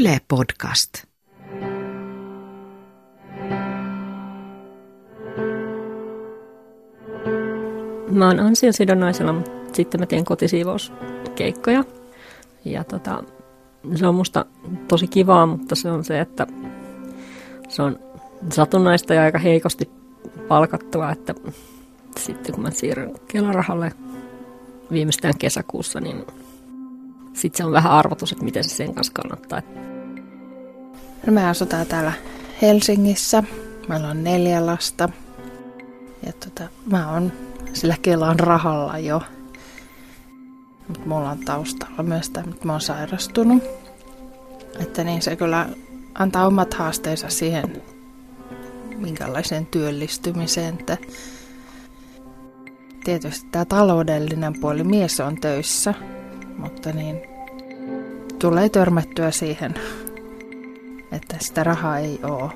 [0.00, 0.92] Yle Podcast.
[8.10, 11.84] Mä oon ansiosidonnaisella, mutta sitten mä teen kotisiivouskeikkoja.
[12.64, 13.24] Ja tota,
[13.94, 14.44] se on musta
[14.88, 16.46] tosi kivaa, mutta se on se, että
[17.68, 17.98] se on
[18.52, 19.90] satunnaista ja aika heikosti
[20.48, 21.34] palkattua, että
[22.18, 23.92] sitten kun mä siirryn Kelarahalle
[24.92, 26.24] viimeistään kesäkuussa, niin
[27.32, 29.89] sitten se on vähän arvotus, että miten se sen kanssa kannattaa.
[31.26, 32.12] No me asutaan täällä
[32.62, 33.42] Helsingissä.
[33.88, 35.08] Meillä on neljä lasta.
[36.26, 37.32] Ja tota, mä oon
[37.72, 39.22] sillä Kelan rahalla jo.
[40.88, 43.62] Mutta mulla on taustalla myös tämä, että mä oon sairastunut.
[44.80, 45.68] Että niin se kyllä
[46.14, 47.82] antaa omat haasteensa siihen,
[48.96, 50.74] minkälaiseen työllistymiseen.
[50.80, 50.96] Että
[53.04, 55.94] tietysti tämä taloudellinen puoli, mies on töissä,
[56.58, 57.16] mutta niin
[58.38, 59.74] tulee törmättyä siihen,
[61.12, 62.50] että sitä rahaa ei ole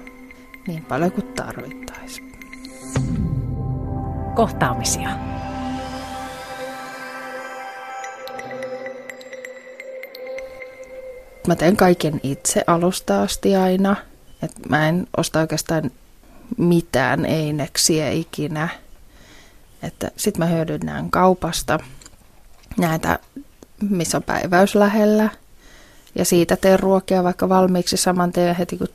[0.67, 2.39] niin paljon kuin tarvittaisiin.
[4.35, 5.09] Kohtaamisia.
[11.47, 13.97] Mä teen kaiken itse alusta asti aina.
[14.43, 15.91] Et mä en osta oikeastaan
[16.57, 18.69] mitään eineksiä ikinä.
[19.83, 21.79] Että sit mä hyödynnän kaupasta
[22.79, 23.19] näitä,
[23.91, 25.31] missä on päiväys lähellä.
[26.15, 28.89] Ja siitä teen ruokia vaikka valmiiksi saman tien heti kun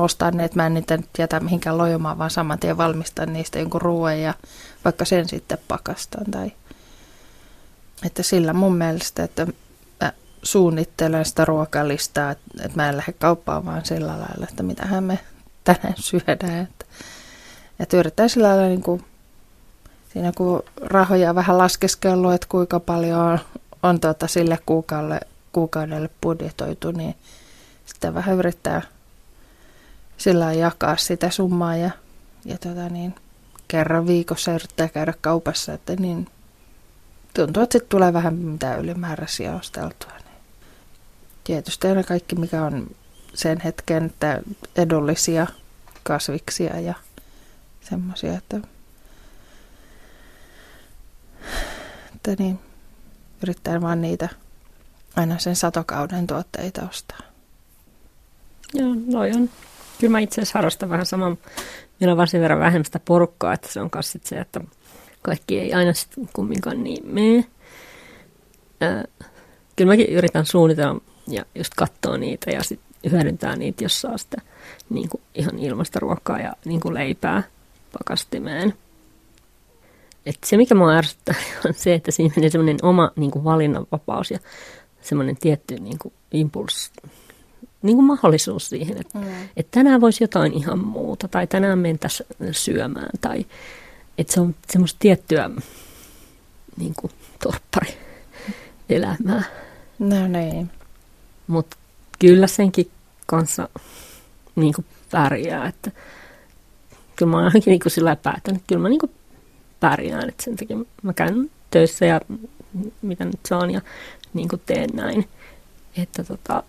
[0.00, 3.58] ostan ne, että mä en niitä nyt jätä mihinkään lojumaan, vaan saman tien valmistan niistä
[3.58, 4.34] jonkun ruoan ja
[4.84, 6.30] vaikka sen sitten pakastan.
[6.30, 6.52] Tai...
[8.06, 9.46] Että sillä mun mielestä, että
[10.00, 10.12] mä
[10.42, 15.18] suunnittelen sitä ruokalistaa, että, mä en lähde kauppaan vaan sillä lailla, että mitähän me
[15.64, 16.58] tänään syödään.
[16.58, 16.84] Että,
[17.80, 19.04] että yritetään sillä lailla niin kuin,
[20.12, 23.38] siinä kun rahoja vähän laskeskellut, että kuinka paljon on,
[23.82, 25.20] on tuota sille kuukaudelle,
[25.52, 27.14] kuukaudelle budjetoitu, niin
[27.86, 28.82] sitten vähän yrittää
[30.16, 31.90] sillä jakaa sitä summaa ja,
[32.44, 33.14] ja tota niin,
[33.68, 36.28] kerran viikossa yrittää käydä kaupassa, että niin
[37.34, 40.12] tuntuu, että sitten tulee vähän mitä ylimääräisiä osteltua.
[40.12, 40.42] Niin.
[41.44, 42.86] Tietysti aina kaikki, mikä on
[43.34, 44.42] sen hetken että
[44.76, 45.46] edullisia
[46.02, 46.94] kasviksia ja
[47.80, 48.60] semmoisia, että,
[52.14, 52.58] että niin,
[53.42, 54.28] yrittää vaan niitä
[55.20, 57.18] aina sen satokauden tuotteita ostaa.
[58.74, 59.50] Joo, noin on.
[60.00, 61.38] Kyllä mä itse asiassa harrastan vähän saman.
[62.00, 64.60] Meillä on varsin verran vähemmän sitä porukkaa, että se on myös se, että
[65.22, 67.44] kaikki ei aina sitten kumminkaan niin mene.
[69.76, 74.36] kyllä mäkin yritän suunnitella ja just katsoa niitä ja sitten hyödyntää niitä, jos saa sitä
[74.90, 77.42] niin kuin ihan ilmasta ruokaa ja niin kuin leipää
[77.98, 78.74] pakastimeen.
[80.26, 81.34] Et se, mikä mua ärsyttää,
[81.66, 84.38] on se, että siinä menee semmoinen oma niin kuin valinnanvapaus ja
[85.02, 86.90] semmoinen tietty niin kuin impulssi,
[87.82, 89.24] niin kuin mahdollisuus siihen, että, mm.
[89.56, 93.46] että tänään voisi jotain ihan muuta tai tänään mentäisiin syömään tai
[94.18, 95.50] että se on semmoista tiettyä
[96.76, 97.12] niin kuin
[97.42, 97.98] torppari
[98.88, 99.42] elämää.
[99.98, 100.70] No niin.
[101.46, 101.76] Mutta
[102.18, 102.90] kyllä senkin
[103.26, 103.68] kanssa
[104.56, 105.90] niin kuin pärjää, että
[107.16, 109.12] kyllä mä oon ainakin niin kuin sillä päätänyt, että kyllä mä niin kuin
[109.80, 112.20] pärjään, että sen takia mä käyn töissä ja
[113.02, 113.80] mitä nyt saan ja
[114.34, 115.28] niin kuin teen näin.
[115.96, 116.62] Että tota,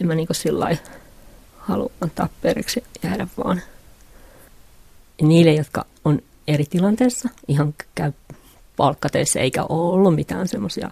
[0.00, 0.76] en mä niin kuin sillä
[1.58, 3.62] halua antaa periksi jäädä vaan.
[5.22, 8.12] Niille, jotka on eri tilanteessa, ihan käy
[8.76, 10.90] palkkateissa eikä ole ollut mitään semmoisia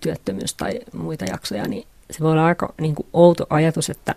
[0.00, 4.14] työttömyys- tai muita jaksoja, niin se voi olla aika niin kuin outo ajatus, että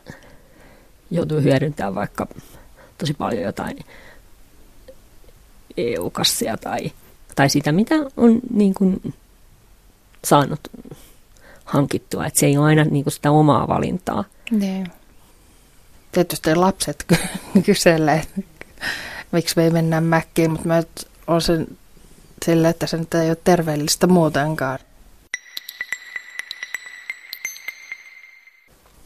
[1.12, 2.28] joutuu hyödyntämään vaikka
[2.98, 3.80] tosi paljon jotain
[5.78, 6.92] EU-kassia tai,
[7.42, 9.14] tai sitä, mitä on niin kuin
[10.26, 10.60] saanut
[11.66, 12.26] hankittua.
[12.26, 14.24] Että se ei ole aina niin kuin sitä omaa valintaa.
[14.52, 14.88] Niin.
[16.12, 17.06] Tietysti lapset
[17.66, 18.24] kyselee,
[19.32, 20.84] miksi me ei mennä mäkkiin, mutta mä
[21.28, 21.68] olen sen
[22.46, 24.80] sille, että se nyt ei ole terveellistä muutenkaan.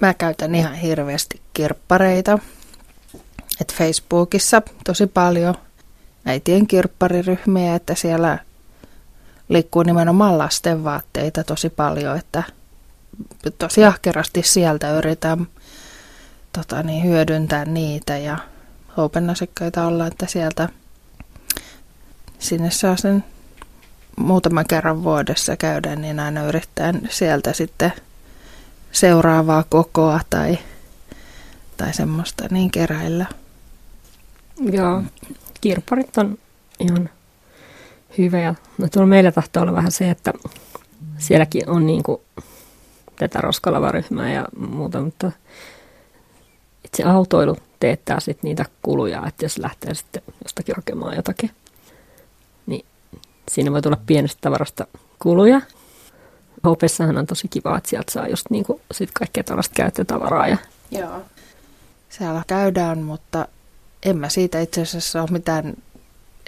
[0.02, 2.40] Mä käytän ihan hirveästi kirppareita.
[3.62, 5.56] Et Facebookissa tosi paljon
[6.26, 8.40] äitien kirppariryhmiä, että siellä
[9.50, 12.44] liikkuu nimenomaan lasten vaatteita tosi paljon, että
[13.58, 15.48] tosi ahkerasti sieltä yritän
[16.54, 18.38] tota niin, hyödyntää niitä ja
[18.98, 20.70] open-asiakkaita olla, että sieltä
[22.40, 23.24] sinne saa sen
[24.18, 27.94] muutaman kerran vuodessa käydä, niin aina yrittää sieltä sitten
[28.92, 30.58] seuraavaa kokoa tai,
[31.78, 33.26] tai semmoista niin keräillä.
[34.72, 35.04] Joo,
[35.66, 36.38] kirpparit on
[36.80, 37.10] ihan
[38.18, 38.40] hyvä.
[38.40, 40.34] Ja no tuolla meillä tahtoo olla vähän se, että
[41.18, 42.22] sielläkin on niin kuin
[43.16, 45.32] tätä roskalavaryhmää ja muuta, mutta
[46.84, 51.52] itse autoilu teettää sitten niitä kuluja, että jos lähtee sitten jostakin hakemaan jotakin,
[52.66, 52.86] niin
[53.50, 54.88] siinä voi tulla pienestä tavarasta
[55.20, 55.62] kuluja.
[56.64, 60.48] Hopessahan on tosi kiva, että sieltä saa just niinku sit kaikkea tällaista käyttötavaraa.
[60.48, 60.58] Ja...
[60.92, 61.22] Joo.
[62.10, 63.48] Siellä käydään, mutta
[64.04, 65.74] en mä siitä itse asiassa ole mitään,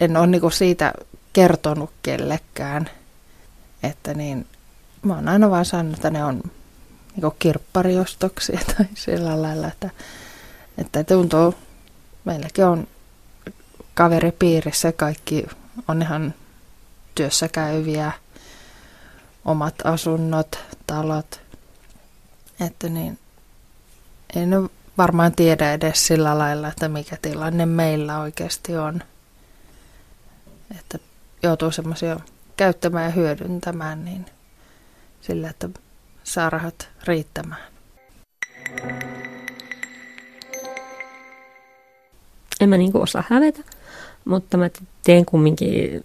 [0.01, 0.94] en ole niinku siitä
[1.33, 2.89] kertonut kellekään,
[3.83, 4.47] että niin,
[5.01, 6.41] mä oon aina vaan sanonut, että ne on
[7.15, 9.89] niinku kirppariostoksia tai sillä lailla, että,
[10.77, 11.55] että tuntuu,
[12.25, 12.88] meilläkin on
[13.94, 15.45] kaveripiirissä kaikki
[15.88, 16.33] on ihan
[17.15, 18.11] työssä käyviä,
[19.45, 21.41] omat asunnot, talot,
[22.59, 23.19] että niin,
[24.35, 29.03] en varmaan tiedä edes sillä lailla, että mikä tilanne meillä oikeasti on.
[30.79, 30.99] Että
[31.44, 32.19] joutuu semmoisia
[32.57, 34.25] käyttämään ja hyödyntämään niin
[35.21, 35.69] sillä, että
[36.23, 37.61] saa rahat riittämään.
[42.59, 43.63] En mä niinku osaa hävetä,
[44.25, 44.69] mutta mä
[45.03, 46.03] teen kumminkin,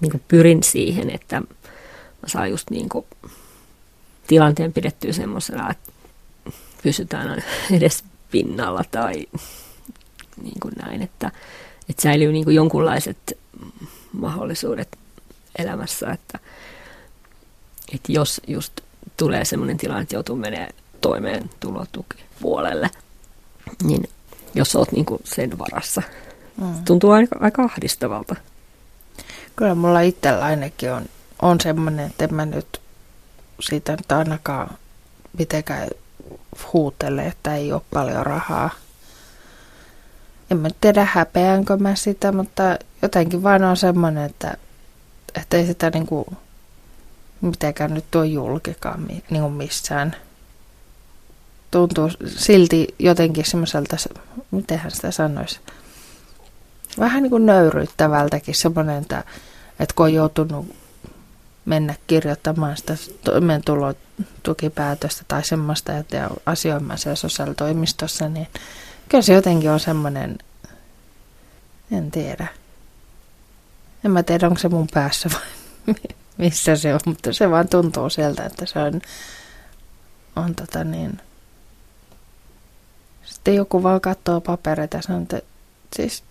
[0.00, 3.06] niinku pyrin siihen, että mä saan just niinku
[4.26, 5.92] tilanteen pidettyä semmoisena, että
[6.82, 7.42] pysytään
[7.76, 9.26] edes pinnalla tai
[10.42, 11.30] niin kuin näin, että,
[11.88, 13.38] että säilyy niin kuin jonkunlaiset
[14.12, 14.98] mahdollisuudet
[15.58, 16.38] elämässä, että,
[17.94, 18.72] että jos just
[19.16, 20.70] tulee sellainen tilanne, että joutuu menemään
[21.00, 21.50] toimeen
[22.40, 22.90] puolelle,
[23.84, 24.08] niin
[24.54, 26.02] jos olet niin kuin sen varassa,
[26.60, 26.84] mm.
[26.84, 28.36] tuntuu aika, aika ahdistavalta.
[29.56, 31.06] Kyllä mulla itsellä ainakin on,
[31.42, 32.80] on semmoinen, että en mä nyt
[33.60, 34.70] siitä nyt ainakaan
[35.38, 35.88] mitenkään
[36.72, 38.70] huutele, että ei ole paljon rahaa.
[40.50, 44.56] En mä tiedä häpeänkö mä sitä, mutta jotenkin vain on semmoinen, että,
[45.34, 46.26] että ei sitä niinku
[47.40, 50.16] mitenkään nyt tuo julkikaan niin kuin missään.
[51.70, 53.96] Tuntuu silti jotenkin semmoiselta,
[54.50, 55.60] mitenhän sitä sanoisi,
[56.98, 59.24] vähän niin kuin nöyryyttävältäkin semmoinen, että,
[59.80, 60.76] että kun on joutunut
[61.68, 68.48] mennä kirjoittamaan sitä toimeentulotukipäätöstä tai semmoista, että asioimaan siellä sosiaalitoimistossa, niin
[69.08, 70.38] kyllä se jotenkin on semmoinen,
[71.92, 72.46] en tiedä.
[74.04, 75.42] En mä tiedä, onko se mun päässä vai
[76.38, 79.00] missä se on, mutta se vaan tuntuu sieltä, että se on,
[80.36, 81.20] on tota niin.
[83.24, 85.40] Sitten joku vaan katsoo papereita ja sanoo, että
[85.96, 86.24] siis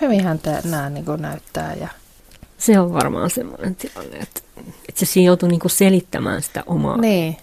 [0.00, 1.88] hyvinhän nämä niin näyttää ja
[2.60, 4.40] se on varmaan semmoinen tilanne, että,
[4.88, 7.36] että se siinä joutuu niinku selittämään sitä omaa niin.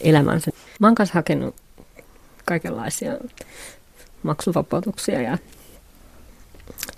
[0.00, 0.50] elämänsä.
[0.80, 1.54] Mä oon kanssa hakenut
[2.44, 3.12] kaikenlaisia
[4.22, 5.38] maksuvapautuksia ja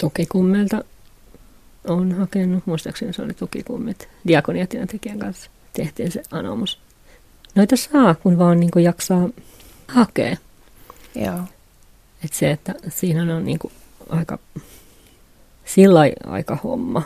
[0.01, 0.85] tukikummelta
[1.89, 6.81] on hakenut, muistaakseni se oli tukikummit, diakoniatyöntekijän kanssa tehtiin se anomus.
[7.55, 9.29] Noita saa, kun vaan niin kuin jaksaa
[9.89, 10.37] hakea.
[11.15, 11.41] Joo.
[12.25, 13.73] Et se, että siinä on niin kuin
[14.09, 14.39] aika
[15.65, 17.03] sillä aika homma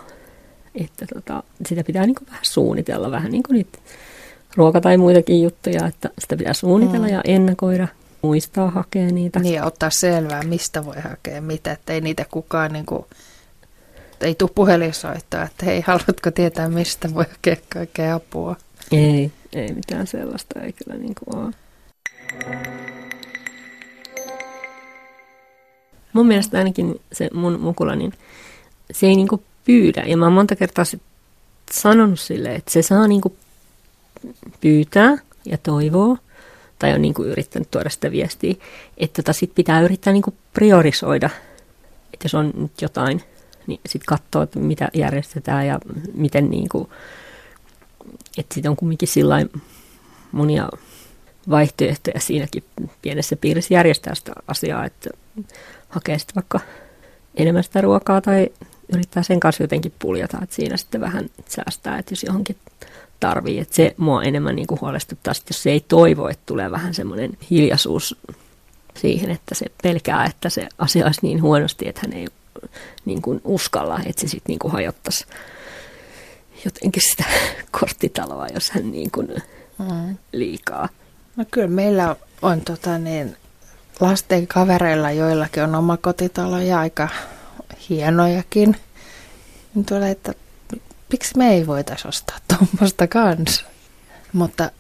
[0.75, 3.79] että tota, sitä pitää niin kuin vähän suunnitella, vähän niin kuin niitä
[4.57, 7.13] ruoka- tai muitakin juttuja, että sitä pitää suunnitella mm.
[7.13, 7.89] ja ennakoida,
[8.23, 9.41] muistaa hakea niitä.
[9.41, 13.05] Niin ja ottaa selvää, mistä voi hakea mitä, että ei niitä kukaan niin kuin,
[14.21, 18.57] ei tule puhelinsoittoa, että hei, haluatko tietää, mistä voi hakea kaikkea apua?
[18.93, 21.55] Ei, ei mitään sellaista, ei kyllä niin kuin ole.
[26.13, 28.13] Mun mielestä ainakin se mun mukula, niin
[28.93, 30.03] se ei niinku pyydä.
[30.07, 30.85] Ja mä oon monta kertaa
[31.73, 33.37] sanonut sille, että se saa niinku
[34.61, 36.19] pyytää ja toivoo,
[36.79, 38.55] tai on niinku yrittänyt tuoda sitä viestiä,
[38.99, 41.31] että tota sit pitää yrittää niinku priorisoida,
[42.13, 43.23] että jos on nyt jotain,
[43.67, 45.79] niin sitten katsoa, että mitä järjestetään ja
[46.15, 46.91] miten niinku,
[48.39, 49.47] että sitten on kumminkin sillä
[50.33, 50.69] monia
[51.51, 52.65] vaihtoehtoja siinäkin
[53.03, 55.11] pienessä piirissä järjestää sitä asiaa, että
[55.89, 56.61] hakee sitten vaikka
[57.35, 58.49] enemmän sitä ruokaa tai
[58.93, 62.57] yrittää sen kanssa jotenkin puljata, että siinä sitten vähän säästää, että jos johonkin
[63.21, 63.59] tarvii.
[63.59, 66.95] Että se mua enemmän niin kuin huolestuttaa, että jos se ei toivo, että tulee vähän
[66.95, 68.17] semmoinen hiljaisuus
[68.97, 72.27] siihen, että se pelkää, että se asia olisi niin huonosti, että hän ei
[73.05, 75.27] niin kuin uskalla, että se sitten niin kuin hajottaisi
[76.65, 77.25] jotenkin sitä
[77.81, 79.29] korttitaloa, jos hän niin kuin
[79.79, 80.17] mm.
[80.33, 80.89] liikaa.
[81.37, 83.37] No kyllä meillä on tota niin,
[84.01, 87.09] lasten kavereilla, joillakin on oma kotitalo ja aika
[87.89, 88.77] hienojakin.
[89.75, 90.35] Niin tulee, että
[91.13, 93.65] miksi me ei voitaisi ostaa tuommoista kanssa.
[94.33, 94.71] Mutta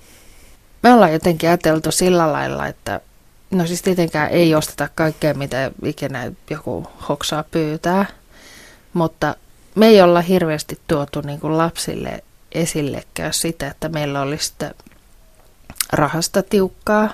[0.82, 3.00] me ollaan jotenkin ajateltu sillä lailla, että
[3.50, 8.06] no siis tietenkään ei osteta kaikkea, mitä ikinä joku hoksaa pyytää,
[8.92, 9.36] mutta
[9.74, 14.74] me ei olla hirveästi tuotu niin kuin lapsille esillekään sitä, että meillä olisi sitä
[15.92, 17.10] rahasta tiukkaa.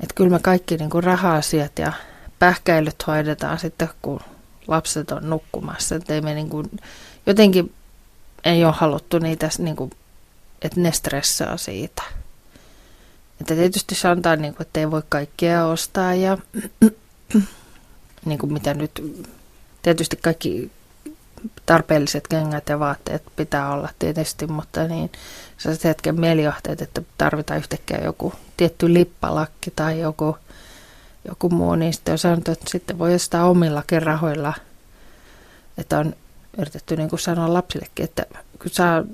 [0.00, 1.92] Että kyllä me kaikki niin kuin raha-asiat ja
[2.38, 4.20] pähkäilyt hoidetaan sitten, kun
[4.68, 5.94] lapset on nukkumassa.
[5.94, 6.70] Että ei me niin kuin,
[7.26, 7.74] jotenkin
[8.44, 9.90] ei ole haluttu niitä, niin kuin,
[10.62, 12.02] että ne stressaa siitä.
[13.40, 16.38] Että tietysti sanotaan, niin kuin, että ei voi kaikkea ostaa ja
[18.24, 19.22] niin kuin mitä nyt,
[19.82, 20.70] tietysti kaikki
[21.66, 25.12] tarpeelliset kengät ja vaatteet pitää olla tietysti, mutta niin
[25.58, 30.36] sellaiset hetken mielijohteet, että tarvitaan yhtäkkiä joku tietty lippalakki tai joku,
[31.28, 34.54] joku muu, sitten on sanottu, että sitten voi ostaa omillakin rahoilla,
[35.78, 36.14] että on
[36.58, 38.26] yritetty niin kuin sanoa lapsillekin, että
[38.62, 39.04] kun saa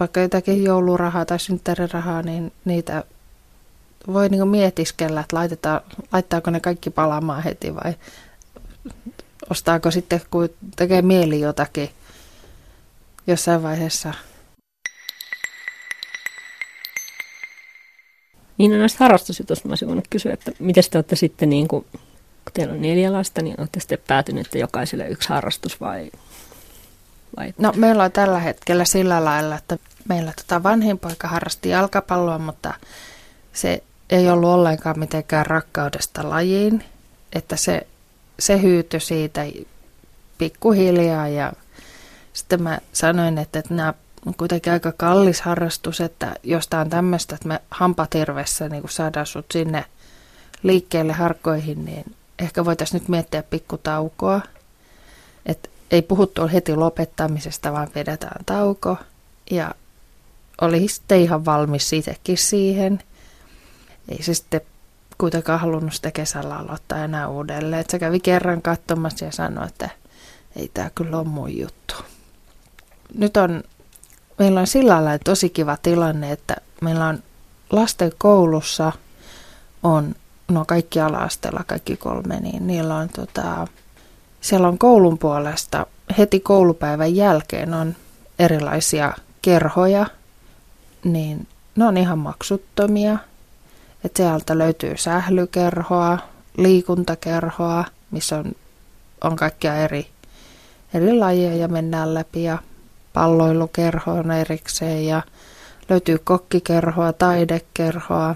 [0.00, 3.04] vaikka jotakin joulurahaa tai synttärirahaa, niin niitä
[4.06, 5.80] voi niin kuin mietiskellä, että laitetaan,
[6.12, 7.94] laittaako ne kaikki palaamaan heti vai
[9.50, 11.90] ostaako sitten, kun tekee mieli jotakin
[13.26, 14.14] jossain vaiheessa.
[18.60, 21.86] Niin no näistä harrastusjutuista mä olisin kysyä, että miten te olette sitten, niin kuin,
[22.44, 26.10] kun teillä on neljä lasta, niin olette sitten päätyneet, että jokaiselle yksi harrastus vai,
[27.36, 27.54] vai?
[27.58, 32.74] No meillä on tällä hetkellä sillä lailla, että meillä tota vanhin poika harrasti jalkapalloa, mutta
[33.52, 36.84] se ei ollut ollenkaan mitenkään rakkaudesta lajiin,
[37.32, 37.86] että se
[38.38, 39.46] se hyytyi siitä
[40.38, 41.52] pikkuhiljaa ja
[42.32, 43.94] sitten mä sanoin, että, että nämä
[44.26, 49.46] on kuitenkin aika kallis harrastus, että jostain tämmöistä, että me hampatirvessä niin kun saadaan sut
[49.52, 49.84] sinne
[50.62, 54.40] liikkeelle harkkoihin, niin ehkä voitaisiin nyt miettiä pikkutaukoa.
[55.46, 58.96] Että ei puhuttu heti lopettamisesta, vaan vedetään tauko.
[59.50, 59.74] Ja
[60.60, 63.02] oli sitten ihan valmis itsekin siihen.
[64.08, 64.60] Ei se sitten
[65.18, 67.80] kuitenkaan halunnut sitä kesällä aloittaa enää uudelleen.
[67.80, 69.88] Et se kävi kerran katsomassa ja sanoi, että
[70.56, 71.94] ei tämä kyllä ole mun juttu.
[73.14, 73.62] Nyt on,
[74.40, 77.22] meillä on sillä lailla tosi kiva tilanne, että meillä on
[77.70, 78.92] lasten koulussa
[79.82, 80.14] on,
[80.48, 83.66] no kaikki ala-asteella, kaikki kolme, niin niillä on tota,
[84.40, 85.86] siellä on koulun puolesta
[86.18, 87.96] heti koulupäivän jälkeen on
[88.38, 90.06] erilaisia kerhoja,
[91.04, 93.18] niin ne on ihan maksuttomia–
[94.04, 96.18] että sieltä löytyy sählykerhoa,
[96.56, 98.52] liikuntakerhoa, missä on,
[99.24, 100.06] on kaikkia eri,
[100.94, 102.58] eri lajeja ja mennään läpi ja
[103.12, 105.22] palloilukerho on erikseen ja
[105.88, 108.34] löytyy kokkikerhoa, taidekerhoa.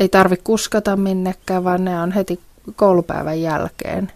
[0.00, 2.40] Ei tarvi kuskata minnekään, vaan ne on heti
[2.76, 4.12] koulupäivän jälkeen.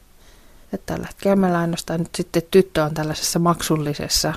[0.72, 4.34] Että tällä hetkellä meillä ainoastaan nyt sitten tyttö on tällaisessa maksullisessa,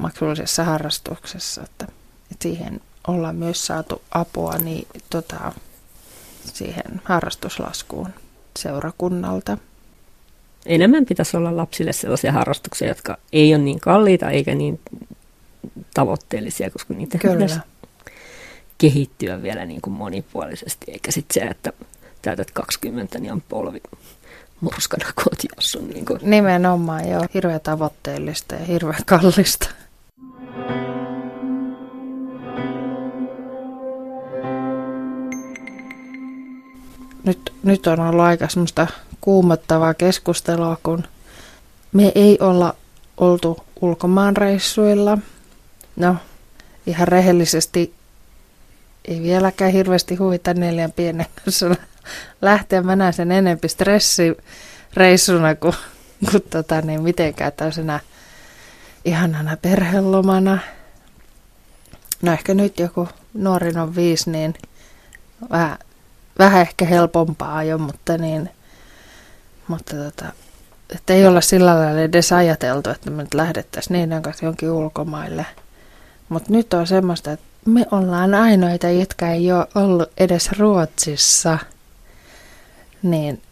[0.00, 1.86] maksullisessa harrastuksessa, että,
[2.32, 5.52] että siihen ollaan myös saatu apua niin, tota,
[6.52, 8.08] siihen harrastuslaskuun
[8.58, 9.58] seurakunnalta.
[10.66, 14.80] Enemmän pitäisi olla lapsille sellaisia harrastuksia, jotka ei ole niin kalliita eikä niin
[15.94, 17.58] tavoitteellisia, koska niitä pitäisi
[18.78, 21.72] kehittyä vielä niin kuin monipuolisesti, eikä sitten se, että
[22.22, 23.80] täytät 20, niin on polvi
[24.60, 25.78] murskana kotiassa.
[25.78, 26.20] Niin kuin.
[26.22, 27.26] Nimenomaan, joo.
[27.34, 29.68] Hirveän tavoitteellista ja hirveän kallista.
[37.26, 38.86] Nyt, nyt on ollut aika semmoista
[39.20, 41.04] kuumottavaa keskustelua, kun
[41.92, 42.74] me ei olla
[43.16, 45.18] oltu ulkomaanreissuilla.
[45.96, 46.16] No,
[46.86, 47.94] ihan rehellisesti
[49.04, 51.76] ei vieläkään hirveästi huvita neljän pienen kanssa
[52.42, 52.82] lähteä.
[52.82, 55.74] Mä näen sen enempi stressireissuna kuin,
[56.30, 58.00] kuin tota, niin mitenkään täysenä
[59.04, 60.58] ihanana perhelomana.
[62.22, 64.54] No ehkä nyt joku nuorin on viisi, niin
[65.50, 65.78] vähän
[66.38, 68.50] vähän ehkä helpompaa jo, mutta niin,
[69.68, 70.24] mutta tota,
[70.94, 75.46] että ei olla sillä lailla edes ajateltu, että me nyt lähdettäisiin niin kanssa jonkin ulkomaille.
[76.28, 81.58] Mutta nyt on semmoista, että me ollaan ainoita, jotka ei ole ollut edes Ruotsissa.
[83.02, 83.42] Niin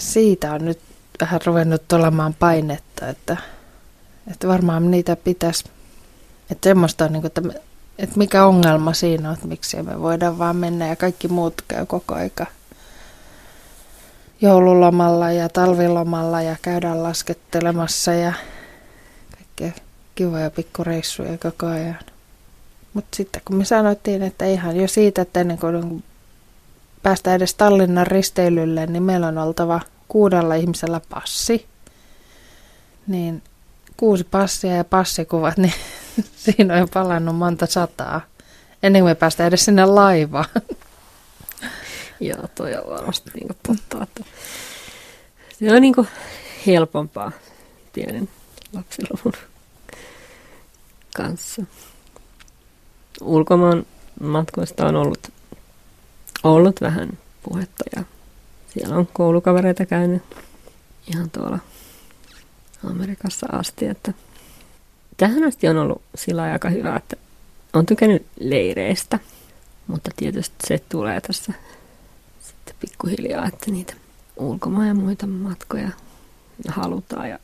[0.00, 0.80] siitä on nyt
[1.20, 3.36] vähän ruvennut olemaan painetta, että,
[4.32, 5.64] että varmaan niitä pitäisi,
[6.50, 7.60] että semmoista on niin kuin, että
[7.98, 11.86] että mikä ongelma siinä on, että miksi me voidaan vaan mennä ja kaikki muut käy
[11.86, 12.46] koko aika
[14.40, 18.32] joululomalla ja talvilomalla ja käydään laskettelemassa ja
[19.36, 21.98] kaikkea kivoja pikkureissuja koko ajan.
[22.94, 26.04] Mutta sitten kun me sanoittiin, että ihan jo siitä, että ennen kuin
[27.02, 31.66] päästään edes Tallinnan risteilylle, niin meillä on oltava kuudella ihmisellä passi.
[33.06, 33.42] Niin
[33.96, 35.74] kuusi passia ja passikuvat, niin
[36.44, 38.20] siinä on jo palannut monta sataa.
[38.82, 40.46] Ennen kuin me päästään edes sinne laivaan.
[42.20, 44.02] Joo, toi on varmasti niin totta.
[44.02, 44.24] Että
[45.58, 45.94] se on niin
[46.66, 47.32] helpompaa
[47.92, 48.28] pienen
[48.72, 49.32] lapsiluvun
[51.16, 51.62] kanssa.
[53.20, 53.86] Ulkomaan
[54.20, 55.32] matkoista on ollut,
[56.42, 58.04] ollut vähän puhetta ja
[58.68, 60.22] siellä on koulukavereita käynyt
[61.06, 61.58] ihan tuolla
[62.90, 64.12] Amerikassa asti, että
[65.18, 67.16] tähän asti on ollut sillä aika hyvä, että
[67.72, 69.18] on tykännyt leireistä,
[69.86, 71.52] mutta tietysti se tulee tässä
[72.40, 73.94] sitten pikkuhiljaa, että niitä
[74.36, 75.90] ulkomaan ja muita matkoja
[76.68, 77.28] halutaan.
[77.28, 77.38] Ja,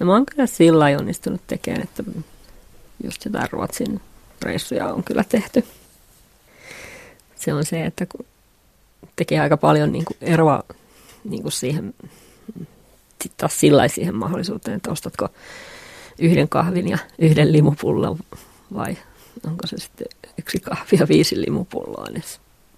[0.00, 2.02] ja mä oon kyllä sillä onnistunut tekemään, että
[3.04, 4.00] just jotain Ruotsin
[4.42, 5.64] reissuja on kyllä tehty.
[7.36, 8.26] Se on se, että kun
[9.16, 10.62] tekee aika paljon niin kuin eroa
[11.24, 11.94] niin kuin siihen,
[13.22, 15.28] sitten taas sillä siihen mahdollisuuteen, että ostatko
[16.20, 18.18] yhden kahvin ja yhden limupullon
[18.74, 18.96] vai
[19.46, 20.06] onko se sitten
[20.38, 22.24] yksi kahvi ja viisi limupulloa, niin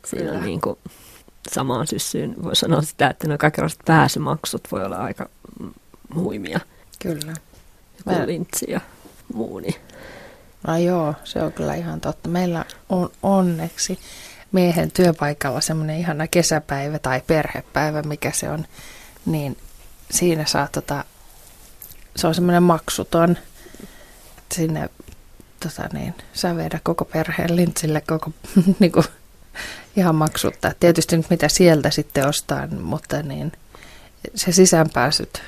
[0.07, 0.79] siinä on niin kuin
[1.51, 5.29] samaan syssyyn voi sanoa sitä, että nuo kaikenlaiset pääsymaksut voi olla aika
[6.15, 6.61] huimia.
[6.99, 7.33] Kyllä.
[8.07, 8.27] Joku Mä...
[8.27, 8.81] lintsi ja
[9.35, 9.59] muu.
[9.59, 9.75] Niin.
[10.67, 12.29] No joo, se on kyllä ihan totta.
[12.29, 13.99] Meillä on onneksi
[14.53, 18.67] miehen työpaikalla semmoinen ihana kesäpäivä tai perhepäivä, mikä se on,
[19.27, 19.57] niin
[20.11, 21.05] siinä saa tota,
[22.17, 23.37] se on semmoinen maksuton,
[24.55, 24.91] sinne
[25.61, 28.33] tota niin, saa viedä koko perheen lintsille koko
[28.79, 29.05] niin kuin,
[29.97, 30.73] ihan maksutta.
[30.81, 33.53] Tietysti nyt mitä sieltä sitten ostaa, mutta niin,
[34.35, 35.43] se sisäänpääsyt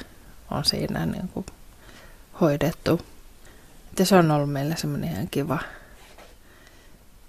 [0.50, 1.30] on siinä niin
[2.40, 3.00] hoidettu.
[3.98, 5.58] Ja se on ollut meille semmoinen ihan kiva.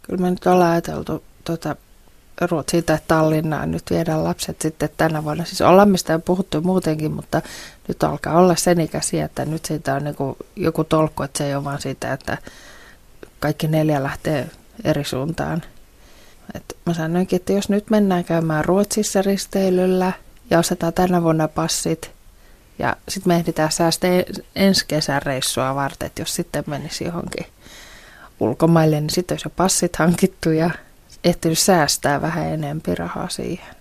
[0.01, 1.75] Kyllä me nyt ollaan ajateltu tuota,
[2.42, 5.46] Ruotsiin tai Tallinnaan nyt viedään lapset sitten tänä vuonna.
[5.46, 7.42] Siis ollaan mistä on puhuttu muutenkin, mutta
[7.88, 10.15] nyt alkaa olla sen ikäisiä, että nyt siitä on niin
[10.56, 12.38] joku tolkku, että se ei ole vaan siitä, että
[13.39, 14.50] kaikki neljä lähtee
[14.84, 15.63] eri suuntaan.
[16.54, 20.13] Et mä sanoinkin, että jos nyt mennään käymään Ruotsissa risteilyllä
[20.50, 22.12] ja ostetaan tänä vuonna passit
[22.80, 24.12] ja sitten me ehditään säästää
[24.56, 27.46] ensi kesän reissua varten, että jos sitten menisi johonkin
[28.39, 30.70] ulkomaille, niin sitten olisi jo passit hankittu ja
[31.25, 33.75] ehtinyt säästää vähän enemmän rahaa siihen.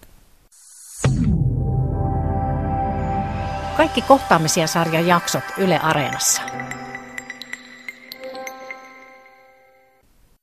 [3.77, 6.43] Kaikki kohtaamisia sarjan jaksot Yle Areenassa.